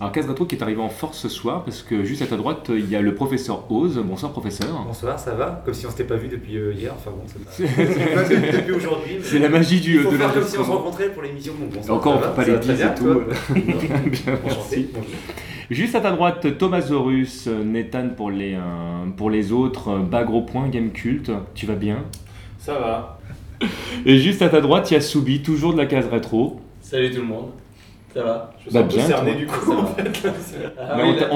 Alors 0.00 0.12
case 0.12 0.26
rétro 0.26 0.46
qui 0.46 0.56
est 0.56 0.62
arrivé 0.62 0.80
en 0.80 0.88
force 0.88 1.18
ce 1.18 1.28
soir 1.28 1.62
parce 1.62 1.82
que 1.82 2.04
juste 2.04 2.22
à 2.22 2.26
ta 2.26 2.38
droite 2.38 2.70
il 2.74 2.88
y 2.88 2.96
a 2.96 3.02
le 3.02 3.14
professeur 3.14 3.70
Oz. 3.70 4.02
Bonsoir 4.02 4.32
professeur. 4.32 4.82
Bonsoir, 4.86 5.18
ça 5.18 5.34
va 5.34 5.60
Comme 5.62 5.74
si 5.74 5.84
on 5.84 5.90
s'était 5.90 6.04
pas 6.04 6.16
vu 6.16 6.28
depuis 6.28 6.56
euh, 6.56 6.72
hier, 6.72 6.94
enfin 6.96 7.10
bon, 7.10 7.22
c'est 7.26 7.44
pas... 7.44 7.50
c'est 7.84 8.14
pas 8.14 8.22
depuis, 8.22 8.50
depuis 8.50 8.72
aujourd'hui. 8.72 9.18
C'est 9.22 9.38
la 9.38 9.50
magie 9.50 9.78
du 9.78 9.96
Il 9.96 10.00
faut 10.00 10.12
de 10.12 10.16
faire 10.16 10.32
comme 10.32 10.44
si 10.44 10.56
on 10.56 10.64
se 10.64 10.70
rencontrait 10.70 11.10
pour 11.10 11.22
l'émission. 11.22 11.52
Encore, 11.90 12.16
on 12.16 12.18
va 12.18 12.28
peut 12.28 12.36
pas 12.36 12.44
les 12.44 12.52
va 12.52 12.58
très 12.60 12.74
dire 12.74 12.86
et 12.86 12.88
bien, 12.88 12.94
tout. 12.94 13.04
toi 13.04 13.24
Bien, 13.54 14.00
merci. 14.06 14.24
Enchanté, 14.46 14.88
bonjour. 14.94 15.10
Juste 15.70 15.94
à 15.94 16.00
ta 16.00 16.12
droite, 16.12 16.56
Thomasaurus, 16.56 17.46
euh, 17.46 17.62
Nathan 17.62 18.08
pour 18.16 18.30
les, 18.30 18.54
euh, 18.54 18.58
pour 19.18 19.28
les 19.28 19.52
autres, 19.52 19.88
euh, 19.88 19.98
bas 19.98 20.24
gros 20.24 20.42
point, 20.42 20.68
game 20.68 20.92
culte, 20.92 21.30
tu 21.54 21.66
vas 21.66 21.74
bien 21.74 22.04
Ça 22.58 22.72
va. 22.72 23.18
Et 24.06 24.16
juste 24.16 24.40
à 24.40 24.48
ta 24.48 24.62
droite, 24.62 24.90
il 24.90 24.94
y 24.94 24.96
a 24.96 25.02
Soubi, 25.02 25.42
toujours 25.42 25.74
de 25.74 25.78
la 25.78 25.84
case 25.86 26.08
rétro. 26.08 26.58
Salut 26.80 27.10
tout 27.10 27.20
le 27.20 27.26
monde. 27.26 27.50
Ça 28.14 28.22
va 28.24 28.50
Je 28.58 28.70
me 28.70 28.74
Bah, 28.74 28.80
sens 28.88 28.94
bien, 28.96 29.06
cerné 29.06 29.30
toi. 29.32 29.40
du 29.40 29.46
coup. 29.46 29.72
Ça 29.72 29.78
en 29.78 29.82
va. 29.82 29.88
fait. 29.88 30.30
Ah 30.78 30.94
Mais 30.96 31.02
oui, 31.04 31.10
on 31.10 31.18
t'a- 31.18 31.28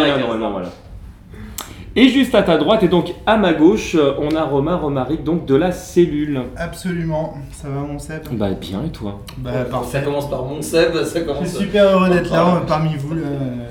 la 0.00 0.08
là, 0.08 0.18
normalement, 0.18 0.50
voilà. 0.50 0.68
Et 1.98 2.10
juste 2.10 2.34
à 2.34 2.42
ta 2.42 2.58
droite 2.58 2.82
et 2.82 2.88
donc 2.88 3.14
à 3.24 3.38
ma 3.38 3.54
gauche, 3.54 3.94
euh, 3.94 4.12
on 4.18 4.34
a 4.36 4.42
Romain 4.44 4.76
Romaric, 4.76 5.24
donc 5.24 5.46
de 5.46 5.54
la 5.54 5.72
cellule. 5.72 6.42
Absolument, 6.56 7.34
ça 7.52 7.68
va 7.70 7.80
mon 7.80 7.98
Seb? 7.98 8.20
Bah 8.32 8.50
bien 8.50 8.84
et 8.84 8.90
toi? 8.90 9.22
Bah 9.38 9.50
Ça 9.54 9.64
parfait. 9.64 10.02
commence 10.04 10.28
par 10.28 10.44
mon 10.44 10.60
Seb, 10.60 10.92
ça 11.04 11.20
Je 11.20 11.24
commence. 11.24 11.48
suis 11.48 11.64
super 11.64 11.84
heureux 11.84 12.10
d'être 12.10 12.30
là 12.30 12.42
par- 12.44 12.66
parmi 12.66 12.94
vous, 12.96 13.14
là, 13.14 13.22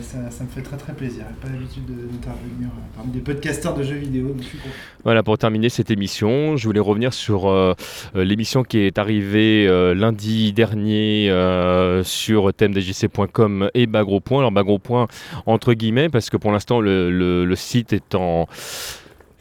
ça, 0.01 0.17
ça 0.31 0.43
me 0.43 0.49
fait 0.49 0.63
très 0.63 0.75
très 0.77 0.93
plaisir. 0.93 1.23
J'ai 1.29 1.47
pas 1.47 1.53
l'habitude 1.53 1.85
de- 1.85 1.91
d'intervenir 1.93 2.69
euh, 2.69 2.81
parmi 2.97 3.11
des 3.11 3.19
podcasteurs 3.19 3.75
de 3.75 3.83
jeux 3.83 3.93
vidéo, 3.95 4.29
donc 4.29 4.37
je 4.41 4.45
suis 4.47 4.57
content. 4.57 4.73
Voilà, 5.03 5.21
pour 5.21 5.37
terminer 5.37 5.69
cette 5.69 5.91
émission, 5.91 6.57
je 6.57 6.65
voulais 6.67 6.79
revenir 6.79 7.13
sur 7.13 7.47
euh, 7.47 7.73
euh, 8.15 8.23
l'émission 8.23 8.63
qui 8.63 8.79
est 8.79 8.97
arrivée 8.97 9.67
euh, 9.69 9.93
lundi 9.93 10.51
dernier 10.51 11.29
euh, 11.29 12.03
sur 12.03 12.51
thèmedjc.com 12.55 13.69
et 13.75 13.85
Bagro 13.85 14.19
Point. 14.19 14.39
Alors 14.39 14.51
Bagro 14.51 14.79
Point 14.79 15.05
entre 15.45 15.73
guillemets, 15.73 16.09
parce 16.09 16.31
que 16.31 16.37
pour 16.37 16.51
l'instant 16.51 16.81
le, 16.81 17.11
le- 17.11 17.45
le 17.45 17.55
site 17.55 17.93
est 17.93 18.14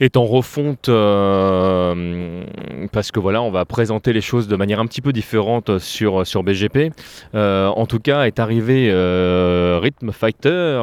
est 0.01 0.17
en 0.17 0.25
refonte 0.25 0.89
euh, 0.89 2.45
parce 2.93 3.13
que 3.13 3.21
voilà 3.21 3.43
on 3.43 3.51
va 3.51 3.65
présenter 3.65 4.13
les 4.13 4.21
choses 4.21 4.49
de 4.49 4.57
manière 4.57 4.81
un 4.81 4.87
petit 4.87 5.01
peu 5.01 5.13
différente 5.13 5.79
sur, 5.79 6.27
sur 6.27 6.43
BGP 6.43 6.91
Euh, 7.35 7.69
en 7.69 7.87
tout 7.87 8.01
cas 8.01 8.25
est 8.25 8.39
arrivé 8.39 8.89
euh, 8.91 9.79
Rhythm 9.81 10.11
Fighter 10.13 10.83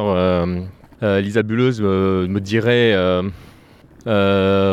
Lisa 1.02 1.42
Buleuse 1.42 1.80
me, 1.82 2.38
dirait 2.40 2.94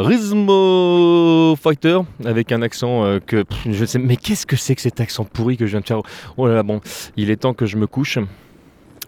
Rhythmo 0.01 1.55
Fighter 1.55 1.99
avec 2.25 2.51
un 2.51 2.61
accent 2.61 3.19
que 3.25 3.43
je 3.69 3.85
sais 3.85 3.99
mais 3.99 4.15
qu'est-ce 4.15 4.45
que 4.45 4.55
c'est 4.55 4.75
que 4.75 4.81
cet 4.81 5.01
accent 5.01 5.25
pourri 5.25 5.57
que 5.57 5.65
je 5.65 5.71
viens 5.71 5.81
de 5.81 5.87
faire? 5.87 6.01
Oh 6.37 6.47
là 6.47 6.53
là 6.55 6.63
bon 6.63 6.81
il 7.17 7.29
est 7.29 7.37
temps 7.37 7.53
que 7.53 7.65
je 7.65 7.77
me 7.77 7.87
couche 7.87 8.19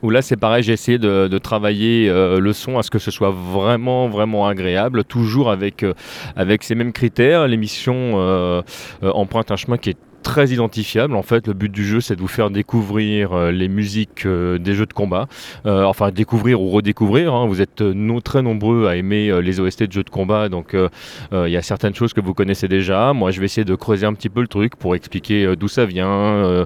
où 0.01 0.09
là 0.09 0.21
c'est 0.21 0.37
pareil 0.37 0.63
j'ai 0.63 0.73
essayé 0.73 0.97
de, 0.97 1.37
travailler 1.37 2.07
euh, 2.09 2.39
le 2.39 2.53
son 2.53 2.77
à 2.77 2.83
ce 2.83 2.91
que 2.91 2.99
ce 2.99 3.09
soit 3.11 3.31
vraiment 3.31 4.07
vraiment 4.07 4.47
agréable 4.47 5.03
toujours 5.03 5.49
avec 5.49 5.83
euh, 5.83 5.93
avec 6.35 6.63
ces 6.63 6.75
mêmes 6.75 6.93
critères. 6.93 7.47
L'émission 7.47 8.13
euh, 8.15 8.61
emprunte 9.01 9.51
un 9.51 9.55
chemin 9.55 9.77
qui 9.77 9.91
est 9.91 9.97
très 10.21 10.49
identifiable 10.49 11.15
en 11.15 11.21
fait 11.23 11.47
le 11.47 11.53
but 11.53 11.71
du 11.71 11.85
jeu 11.85 12.01
c'est 12.01 12.15
de 12.15 12.21
vous 12.21 12.27
faire 12.27 12.49
découvrir 12.49 13.33
euh, 13.33 13.51
les 13.51 13.67
musiques 13.67 14.25
euh, 14.25 14.57
des 14.57 14.73
jeux 14.73 14.85
de 14.85 14.93
combat 14.93 15.27
euh, 15.65 15.83
enfin 15.83 16.11
découvrir 16.11 16.61
ou 16.61 16.69
redécouvrir. 16.69 17.33
hein. 17.33 17.47
Vous 17.47 17.61
êtes 17.61 17.83
très 18.23 18.41
nombreux 18.41 18.87
à 18.87 18.95
aimer 18.95 19.41
les 19.41 19.59
OST 19.59 19.83
de 19.83 19.91
jeux 19.91 20.03
de 20.03 20.09
combat, 20.09 20.49
donc 20.49 20.75
il 21.31 21.49
y 21.49 21.57
a 21.57 21.61
certaines 21.61 21.95
choses 21.95 22.13
que 22.13 22.21
vous 22.21 22.33
connaissez 22.33 22.67
déjà. 22.67 23.13
Moi, 23.13 23.31
je 23.31 23.39
vais 23.39 23.45
essayer 23.45 23.65
de 23.65 23.75
creuser 23.75 24.05
un 24.05 24.13
petit 24.13 24.29
peu 24.29 24.41
le 24.41 24.47
truc 24.47 24.75
pour 24.75 24.95
expliquer 24.95 25.55
d'où 25.55 25.67
ça 25.67 25.85
vient, 25.85 26.65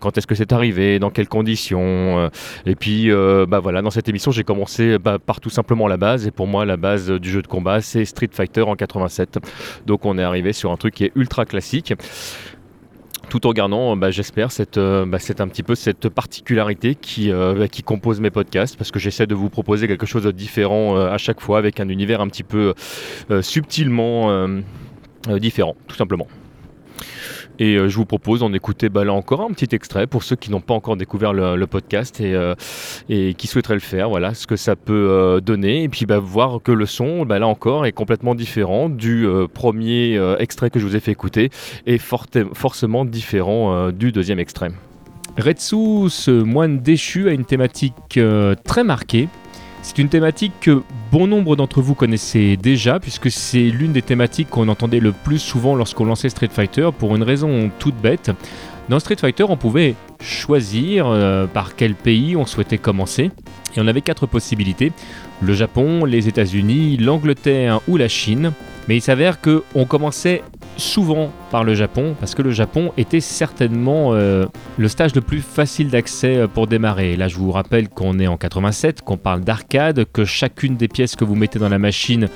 quand 0.00 0.18
est-ce 0.18 0.26
que 0.26 0.34
c'est 0.34 0.52
arrivé, 0.52 0.98
dans 0.98 1.10
quelles 1.10 1.28
conditions. 1.28 2.30
et 2.66 2.74
puis, 2.74 3.10
bah 3.48 3.60
voilà, 3.60 3.82
dans 3.82 3.90
cette 3.90 4.08
émission, 4.08 4.30
j'ai 4.30 4.44
commencé 4.44 4.98
bah, 4.98 5.18
par 5.18 5.40
tout 5.40 5.50
simplement 5.50 5.88
la 5.88 5.96
base. 5.96 6.26
Et 6.26 6.30
pour 6.30 6.46
moi, 6.46 6.64
la 6.64 6.76
base 6.76 7.10
du 7.10 7.30
jeu 7.30 7.42
de 7.42 7.48
combat, 7.48 7.80
c'est 7.80 8.04
Street 8.04 8.30
Fighter 8.32 8.62
en 8.62 8.74
87. 8.74 9.38
Donc, 9.86 10.04
on 10.04 10.18
est 10.18 10.22
arrivé 10.22 10.52
sur 10.52 10.70
un 10.72 10.76
truc 10.76 10.94
qui 10.94 11.04
est 11.04 11.12
ultra 11.14 11.44
classique 11.44 11.94
tout 13.28 13.46
en 13.46 13.52
gardant, 13.52 13.92
euh, 13.92 13.96
bah, 13.96 14.10
j'espère, 14.10 14.50
cette, 14.50 14.78
euh, 14.78 15.06
bah, 15.06 15.18
c'est 15.18 15.40
un 15.40 15.48
petit 15.48 15.62
peu 15.62 15.74
cette 15.74 16.08
particularité 16.08 16.94
qui, 16.94 17.30
euh, 17.30 17.66
qui 17.66 17.82
compose 17.82 18.20
mes 18.20 18.30
podcasts, 18.30 18.76
parce 18.76 18.90
que 18.90 18.98
j'essaie 18.98 19.26
de 19.26 19.34
vous 19.34 19.50
proposer 19.50 19.86
quelque 19.86 20.06
chose 20.06 20.24
de 20.24 20.30
différent 20.30 20.96
à 20.96 21.18
chaque 21.18 21.40
fois, 21.40 21.58
avec 21.58 21.80
un 21.80 21.88
univers 21.88 22.20
un 22.20 22.28
petit 22.28 22.42
peu 22.42 22.74
subtilement 23.40 24.48
différent, 25.28 25.76
tout 25.86 25.96
simplement. 25.96 26.26
Et 27.58 27.76
euh, 27.76 27.88
je 27.88 27.96
vous 27.96 28.04
propose 28.04 28.40
d'en 28.40 28.52
écouter 28.52 28.88
bah, 28.88 29.04
là 29.04 29.12
encore 29.12 29.40
un 29.42 29.50
petit 29.50 29.74
extrait 29.74 30.06
pour 30.06 30.22
ceux 30.22 30.36
qui 30.36 30.50
n'ont 30.50 30.60
pas 30.60 30.74
encore 30.74 30.96
découvert 30.96 31.32
le, 31.32 31.66
podcast 31.66 32.20
et, 32.20 32.34
euh, 32.34 32.54
et 33.08 33.34
qui 33.34 33.46
souhaiteraient 33.46 33.74
le 33.74 33.80
faire, 33.80 34.08
voilà 34.08 34.32
ce 34.32 34.46
que 34.46 34.56
ça 34.56 34.76
peut 34.76 35.08
euh, 35.10 35.40
donner. 35.40 35.82
Et 35.82 35.88
puis 35.88 36.06
bah, 36.06 36.18
voir 36.18 36.60
que 36.62 36.72
le 36.72 36.86
son, 36.86 37.26
bah, 37.26 37.38
là 37.38 37.46
encore, 37.46 37.86
est 37.86 37.92
complètement 37.92 38.34
différent 38.34 38.88
du 38.88 39.26
premier 39.52 40.18
extrait 40.38 40.70
que 40.70 40.78
je 40.78 40.86
vous 40.86 40.96
ai 40.96 41.00
fait 41.00 41.12
écouter 41.12 41.50
et 41.86 41.98
forcément 41.98 43.04
différent 43.04 43.90
du 43.90 44.12
deuxième 44.12 44.38
extrait. 44.38 44.70
Retsu, 45.36 46.08
ce 46.08 46.30
moine 46.30 46.80
déchu, 46.80 47.28
a 47.28 47.32
une 47.32 47.44
thématique 47.44 48.18
très 48.64 48.84
marquée. 48.84 49.28
C'est 49.88 50.02
une 50.02 50.10
thématique 50.10 50.52
que 50.60 50.82
bon 51.10 51.26
nombre 51.26 51.56
d'entre 51.56 51.80
vous 51.80 51.94
connaissez 51.94 52.58
déjà, 52.58 53.00
puisque 53.00 53.30
c'est 53.30 53.70
l'une 53.70 53.92
des 53.92 54.02
thématiques 54.02 54.50
qu'on 54.50 54.68
entendait 54.68 55.00
le 55.00 55.12
plus 55.12 55.38
souvent 55.38 55.74
lorsqu'on 55.74 56.04
lançait 56.04 56.28
Street 56.28 56.50
Fighter, 56.52 56.90
pour 56.96 57.16
une 57.16 57.22
raison 57.22 57.70
toute 57.78 57.96
bête. 57.96 58.30
Dans 58.90 59.00
Street 59.00 59.16
Fighter, 59.18 59.44
on 59.48 59.56
pouvait 59.56 59.94
choisir 60.20 61.06
euh, 61.06 61.46
par 61.46 61.74
quel 61.74 61.94
pays 61.94 62.36
on 62.36 62.44
souhaitait 62.44 62.76
commencer, 62.76 63.30
et 63.76 63.80
on 63.80 63.86
avait 63.86 64.02
quatre 64.02 64.26
possibilités 64.26 64.92
le 65.40 65.54
Japon, 65.54 66.04
les 66.04 66.28
États-Unis, 66.28 66.98
l'Angleterre 66.98 67.80
ou 67.88 67.96
la 67.96 68.08
Chine. 68.08 68.52
Mais 68.88 68.96
il 68.96 69.02
s'avère 69.02 69.40
que 69.40 69.64
on 69.74 69.86
commençait 69.86 70.42
souvent 70.78 71.30
par 71.50 71.64
le 71.64 71.74
Japon, 71.74 72.14
parce 72.18 72.34
que 72.34 72.42
le 72.42 72.52
Japon 72.52 72.92
était 72.96 73.20
certainement 73.20 74.14
euh, 74.14 74.46
le 74.78 74.88
stage 74.88 75.14
le 75.14 75.20
plus 75.20 75.40
facile 75.40 75.90
d'accès 75.90 76.36
euh, 76.36 76.46
pour 76.46 76.66
démarrer. 76.66 77.16
Là, 77.16 77.28
je 77.28 77.36
vous 77.36 77.50
rappelle 77.50 77.88
qu'on 77.88 78.18
est 78.18 78.28
en 78.28 78.36
87, 78.36 79.02
qu'on 79.02 79.16
parle 79.16 79.42
d'arcade, 79.42 80.06
que 80.12 80.24
chacune 80.24 80.76
des 80.76 80.88
pièces 80.88 81.16
que 81.16 81.24
vous 81.24 81.34
mettez 81.34 81.58
dans 81.58 81.68
la 81.68 81.78
machine 81.78 82.28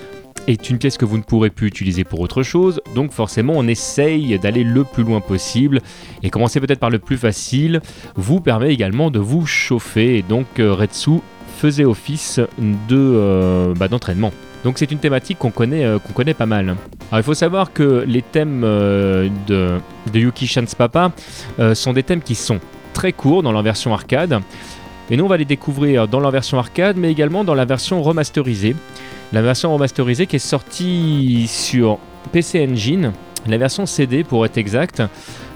est 0.48 0.70
une 0.70 0.78
pièce 0.78 0.98
que 0.98 1.04
vous 1.04 1.18
ne 1.18 1.22
pourrez 1.22 1.50
plus 1.50 1.68
utiliser 1.68 2.02
pour 2.02 2.20
autre 2.20 2.42
chose. 2.42 2.80
Donc 2.96 3.12
forcément, 3.12 3.54
on 3.56 3.66
essaye 3.68 4.38
d'aller 4.40 4.64
le 4.64 4.82
plus 4.82 5.04
loin 5.04 5.20
possible. 5.20 5.80
Et 6.24 6.30
commencer 6.30 6.60
peut-être 6.60 6.80
par 6.80 6.90
le 6.90 6.98
plus 6.98 7.16
facile 7.16 7.80
vous 8.16 8.40
permet 8.40 8.72
également 8.72 9.10
de 9.10 9.20
vous 9.20 9.46
chauffer. 9.46 10.18
Et 10.18 10.22
donc 10.22 10.46
euh, 10.58 10.74
Retsu 10.74 11.20
faisait 11.58 11.84
office 11.84 12.40
de, 12.88 13.72
bah, 13.78 13.86
d'entraînement. 13.86 14.32
Donc 14.64 14.78
c'est 14.78 14.90
une 14.90 14.98
thématique 14.98 15.38
qu'on 15.38 15.52
connaît, 15.52 15.86
qu'on 16.04 16.12
connaît 16.12 16.34
pas 16.34 16.46
mal. 16.46 16.74
Alors 17.12 17.20
il 17.20 17.24
faut 17.24 17.34
savoir 17.34 17.74
que 17.74 18.04
les 18.08 18.22
thèmes 18.22 18.62
euh, 18.64 19.28
de, 19.46 19.78
Yuki 20.14 20.46
Shan's 20.46 20.74
Papa 20.74 21.12
euh, 21.58 21.74
sont 21.74 21.92
des 21.92 22.02
thèmes 22.02 22.22
qui 22.22 22.34
sont 22.34 22.58
très 22.94 23.12
courts 23.12 23.42
dans 23.42 23.52
leur 23.52 23.60
version 23.60 23.92
arcade. 23.92 24.40
Et 25.10 25.18
nous 25.18 25.24
on 25.26 25.28
va 25.28 25.36
les 25.36 25.44
découvrir 25.44 26.08
dans 26.08 26.20
leur 26.20 26.30
version 26.30 26.58
arcade 26.58 26.96
mais 26.96 27.12
également 27.12 27.44
dans 27.44 27.52
la 27.52 27.66
version 27.66 28.02
remasterisée. 28.02 28.74
La 29.34 29.42
version 29.42 29.74
remasterisée 29.74 30.26
qui 30.26 30.36
est 30.36 30.38
sortie 30.38 31.48
sur 31.48 31.98
PC 32.32 32.66
Engine, 32.66 33.12
la 33.46 33.58
version 33.58 33.84
CD 33.84 34.24
pour 34.24 34.46
être 34.46 34.56
exact. 34.56 35.02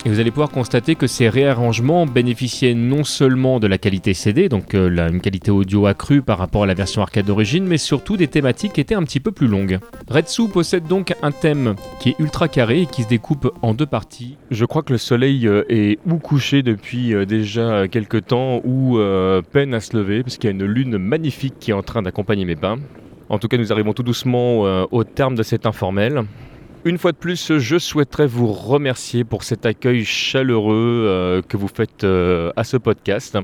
Et 0.07 0.09
vous 0.09 0.21
allez 0.21 0.31
pouvoir 0.31 0.51
constater 0.51 0.95
que 0.95 1.09
ces 1.09 1.29
réarrangements 1.29 2.07
bénéficiaient 2.07 2.75
non 2.75 3.03
seulement 3.03 3.59
de 3.59 3.67
la 3.67 3.77
qualité 3.77 4.15
CD, 4.15 4.49
donc 4.49 4.73
euh, 4.73 5.09
une 5.09 5.21
qualité 5.21 5.51
audio 5.51 5.87
accrue 5.87 6.23
par 6.23 6.39
rapport 6.39 6.63
à 6.63 6.67
la 6.67 6.75
version 6.75 7.03
arcade 7.03 7.27
d'origine, 7.27 7.67
mais 7.67 7.77
surtout 7.77 8.17
des 8.17 8.29
thématiques 8.29 8.75
qui 8.75 8.81
étaient 8.81 8.95
un 8.95 9.03
petit 9.03 9.19
peu 9.19 9.33
plus 9.33 9.49
longues. 9.49 9.81
Retsu 10.09 10.47
possède 10.47 10.87
donc 10.87 11.13
un 11.23 11.33
thème 11.33 11.75
qui 11.99 12.11
est 12.11 12.21
ultra 12.21 12.47
carré 12.47 12.83
et 12.83 12.87
qui 12.87 13.03
se 13.03 13.09
découpe 13.09 13.51
en 13.63 13.75
deux 13.75 13.85
parties. 13.85 14.37
Je 14.53 14.65
crois 14.65 14.85
que 14.85 14.93
le 14.93 14.99
soleil 14.99 15.49
euh, 15.49 15.65
est 15.69 15.99
ou 16.07 16.19
couché 16.19 16.63
depuis 16.63 17.13
euh, 17.13 17.25
déjà 17.25 17.89
quelques 17.89 18.27
temps 18.27 18.61
ou 18.65 19.01
peine 19.51 19.75
à 19.75 19.81
se 19.81 19.97
lever, 19.97 20.23
parce 20.23 20.37
qu'il 20.37 20.49
y 20.49 20.53
a 20.53 20.55
une 20.55 20.67
lune 20.67 20.99
magnifique 20.99 21.55
qui 21.59 21.73
est 21.73 21.75
en 21.75 21.83
train 21.83 22.03
d'accompagner 22.03 22.45
mes 22.45 22.55
pas. 22.55 22.77
En 23.29 23.41
tout 23.41 23.49
cas, 23.49 23.57
nous 23.57 23.73
arrivons 23.73 23.93
tout 23.93 24.05
doucement 24.05 24.61
au 24.61 25.03
terme 25.03 25.35
de 25.35 25.43
cet 25.43 25.67
informel. 25.67 26.23
Une 26.87 26.99
fois 26.99 27.11
de 27.11 27.17
plus, 27.17 27.59
je 27.59 27.79
souhaiterais 27.79 28.29
vous 28.29 28.47
remercier 28.53 29.25
pour 29.25 29.43
cet 29.43 29.67
accueil 29.67 30.05
chaleureux 30.05 31.05
euh, 31.09 31.43
que 31.43 31.57
vous 31.57 31.67
faites 31.67 32.05
euh, 32.05 32.53
à 32.55 32.63
ce 32.63 32.77
podcast. 32.77 33.37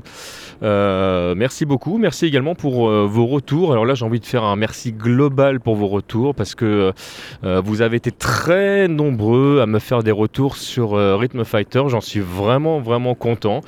Euh, 0.63 1.35
merci 1.35 1.65
beaucoup. 1.65 1.97
Merci 1.97 2.25
également 2.25 2.55
pour 2.55 2.89
vos 2.89 3.25
retours. 3.25 3.73
Alors 3.73 3.85
là, 3.85 3.95
j'ai 3.95 4.05
envie 4.05 4.21
de 4.21 4.25
faire 4.25 4.45
un 4.45 4.55
merci 4.55 4.93
global 4.93 5.59
pour 5.59 5.75
vos 5.75 5.89
retours 5.89 6.33
parce 6.33 6.55
que 6.55 6.93
vous 7.41 7.81
avez 7.81 7.97
été 7.97 8.11
très 8.11 8.87
nombreux 8.87 9.59
à 9.59 9.65
me 9.65 9.79
faire 9.79 10.03
des 10.03 10.11
retours 10.11 10.55
sur 10.55 10.91
Rhythm 10.93 11.43
Fighter. 11.43 11.83
J'en 11.87 11.99
suis 11.99 12.21
vraiment, 12.21 12.79
vraiment 12.79 13.13
content. 13.13 13.59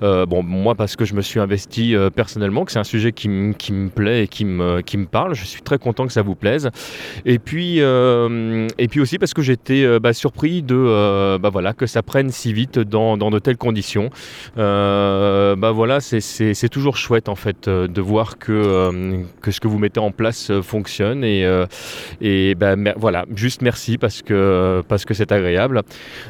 Bon, 0.00 0.44
moi, 0.44 0.76
parce 0.76 0.94
que 0.94 1.04
je 1.04 1.14
me 1.14 1.22
suis 1.22 1.40
investi 1.40 1.96
personnellement, 2.14 2.64
que 2.64 2.70
c'est 2.70 2.78
un 2.78 2.84
sujet 2.84 3.10
qui, 3.10 3.28
me 3.28 3.88
plaît 3.88 4.24
et 4.24 4.28
qui 4.28 4.44
me, 4.44 4.80
qui 4.82 4.96
me 4.96 5.06
parle. 5.06 5.34
Je 5.34 5.44
suis 5.44 5.62
très 5.62 5.78
content 5.78 6.06
que 6.06 6.12
ça 6.12 6.22
vous 6.22 6.36
plaise. 6.36 6.70
Et 7.24 7.40
puis, 7.40 7.78
et 7.78 8.88
puis 8.88 9.00
aussi 9.00 9.18
parce 9.24 9.32
que 9.32 9.40
j'étais 9.40 9.84
euh, 9.84 9.98
bah, 9.98 10.12
surpris 10.12 10.60
de 10.60 10.74
euh, 10.76 11.38
bah, 11.38 11.48
voilà, 11.48 11.72
que 11.72 11.86
ça 11.86 12.02
prenne 12.02 12.30
si 12.30 12.52
vite 12.52 12.78
dans, 12.78 13.16
de 13.16 13.38
telles 13.38 13.56
conditions. 13.56 14.10
Euh, 14.58 15.33
bah 15.56 15.70
voilà, 15.70 16.00
c'est- 16.00 16.68
toujours 16.68 16.96
chouette 16.96 17.28
en 17.28 17.34
fait 17.34 17.68
euh, 17.68 17.86
de 17.86 18.00
voir 18.00 18.38
que, 18.38 18.50
euh, 18.52 19.22
que 19.42 19.50
ce 19.50 19.60
que 19.60 19.68
vous 19.68 19.78
mettez 19.78 20.00
en 20.00 20.10
place 20.10 20.50
euh, 20.50 20.62
fonctionne. 20.62 21.22
Et, 21.24 21.44
euh, 21.44 21.66
et 22.20 22.54
bah, 22.54 22.74
voilà, 22.96 23.24
juste 23.34 23.62
merci 23.62 23.98
parce 23.98 24.22
que 24.22 24.82
parce 24.88 25.04
que 25.04 25.14
c'est 25.14 25.30
agréable. 25.32 25.82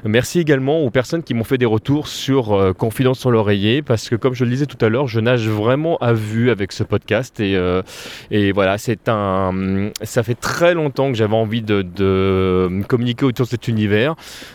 Merci 0.04 0.40
également 0.40 0.80
aux 0.80 0.90
personnes 0.90 1.22
qui 1.22 1.34
m'ont 1.34 1.44
fait 1.44 1.58
des 1.58 1.66
retours 1.66 2.08
sur 2.08 2.52
euh, 2.52 2.72
Confidence 2.72 3.20
sur 3.20 3.30
l'oreiller 3.30 3.80
parce 3.82 4.08
que 4.08 4.16
comme 4.16 4.34
je 4.34 4.44
le 4.44 4.50
disais 4.50 4.66
tout 4.66 4.82
à 4.84 4.88
l'heure, 4.88 5.06
je 5.06 5.20
nage 5.20 5.48
vraiment 5.48 5.96
à 5.98 6.12
vue 6.12 6.50
avec 6.50 6.72
ce 6.72 6.82
podcast 6.84 7.40
et, 7.40 7.56
euh, 7.56 7.82
et 8.30 8.52
voilà, 8.52 8.76
c'est 8.78 9.08
un, 9.08 9.90
ça 10.02 10.22
fait 10.22 10.34
très 10.34 10.74
longtemps 10.74 11.10
que 11.10 11.16
j'avais 11.16 11.34
envie 11.36 11.62
de, 11.62 12.82
communiquer 12.88 13.24
autour 13.24 13.46
de 13.46 13.50
cet 13.50 13.68
univers. 13.68 14.14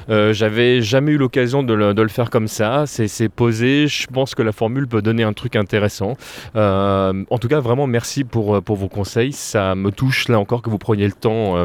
Euh, 0.10 0.34
J'avais 0.34 0.82
jamais 0.82 1.12
eu 1.14 1.18
l'occasion 1.18 1.64
de, 1.64 1.94
de 1.94 2.02
le 2.02 2.08
faire 2.08 2.30
comme 2.30 2.48
ça. 2.48 2.86
C'est 2.86 3.30
posé. 3.30 3.88
Je 3.88 4.08
pense 4.08 4.36
que 4.36 4.42
la 4.42 4.52
formule 4.60 4.88
peut 4.88 5.02
donner 5.02 5.24
un 5.24 5.32
truc 5.32 5.56
intéressant. 5.56 6.18
Euh, 6.58 7.24
en 7.30 7.38
tout 7.38 7.48
cas, 7.48 7.62
vraiment 7.62 7.88
merci 7.88 8.26
pour, 8.26 8.56
euh, 8.56 8.62
pour 8.62 8.76
vos 8.76 8.90
conseils. 8.90 9.32
Ça 9.32 9.74
me 9.74 9.90
touche 9.90 10.28
là 10.28 10.38
encore 10.38 10.62
que 10.62 10.70
vous 10.70 10.78
preniez 10.78 11.06
le 11.06 11.14
temps. 11.14 11.56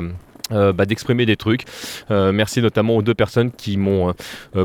euh, 0.52 0.74
bah, 0.74 0.84
d'exprimer 0.84 1.24
des 1.24 1.36
trucs. 1.36 1.64
Merci 2.10 2.60
notamment 2.60 2.96
aux 2.96 3.02
deux 3.02 3.14
personnes 3.14 3.50
qui 3.50 3.78
m'ont 3.78 4.12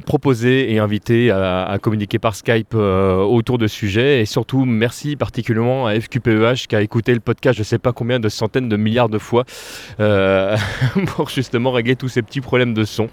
proposé 0.06 0.74
et 0.74 0.78
invité 0.78 1.32
à, 1.32 1.64
à 1.64 1.78
communiquer 1.80 2.20
par 2.20 2.36
Skype 2.36 2.76
autour 2.76 3.58
de 3.58 3.66
sujets. 3.66 4.20
Et 4.20 4.26
surtout, 4.26 4.66
merci 4.66 5.16
particulièrement 5.16 5.88
à 5.88 5.98
FQPEH 5.98 6.68
qui 6.68 6.76
a 6.76 6.82
écouté 6.82 7.14
le 7.14 7.22
podcast 7.22 7.58
je 7.58 7.64
sais 7.64 7.80
pas 7.80 7.94
combien 7.94 8.20
de 8.20 8.28
centaines 8.28 8.68
de 8.68 8.76
milliards 8.76 9.08
de 9.08 9.20
fois 9.20 9.46
pour 11.16 11.30
justement 11.30 11.72
régler 11.72 11.96
tous 11.96 12.10
ces 12.10 12.24
petits 12.24 12.42
problèmes 12.42 12.74
de 12.74 12.84
son. 12.84 13.08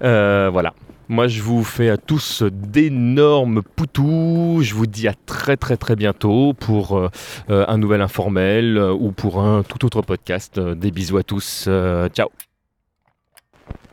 Voilà. 0.00 0.72
Moi, 1.08 1.26
je 1.26 1.42
vous 1.42 1.64
fais 1.64 1.90
à 1.90 1.98
tous 1.98 2.42
d'énormes 2.42 3.62
poutous. 3.76 4.60
Je 4.62 4.74
vous 4.74 4.86
dis 4.86 5.06
à 5.06 5.12
très 5.26 5.58
très 5.58 5.76
très 5.76 5.96
bientôt 5.96 6.54
pour 6.54 6.96
euh, 6.96 7.10
euh, 7.50 7.66
un 7.68 7.76
nouvel 7.76 8.00
informel 8.00 8.78
euh, 8.78 8.90
ou 8.92 9.12
pour 9.12 9.40
un 9.40 9.62
tout 9.62 9.84
autre 9.84 10.00
podcast. 10.00 10.58
Des 10.58 10.90
bisous 10.90 11.18
à 11.18 11.22
tous. 11.22 11.68
Ciao. 12.14 12.30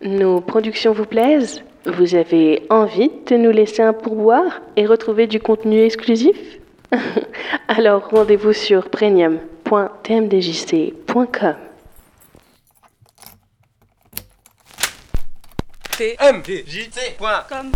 Nos 0.02 0.40
productions 0.42 0.94
vous 0.94 1.06
plaisent 1.06 1.64
Vous 1.86 2.16
avez 2.16 2.64
envie 2.70 3.12
de 3.30 3.36
nous 3.36 3.52
laisser 3.52 3.82
un 3.82 3.92
pourboire 3.94 4.62
et 4.78 4.86
retrouver 4.86 5.28
du 5.28 5.42
contenu 5.42 5.82
exclusif? 5.82 6.38
Alors 7.68 8.08
rendez-vous 8.10 8.54
sur 8.54 8.90
premium.tmdjc.com. 8.90 11.71
tmdjc.com 16.02 17.72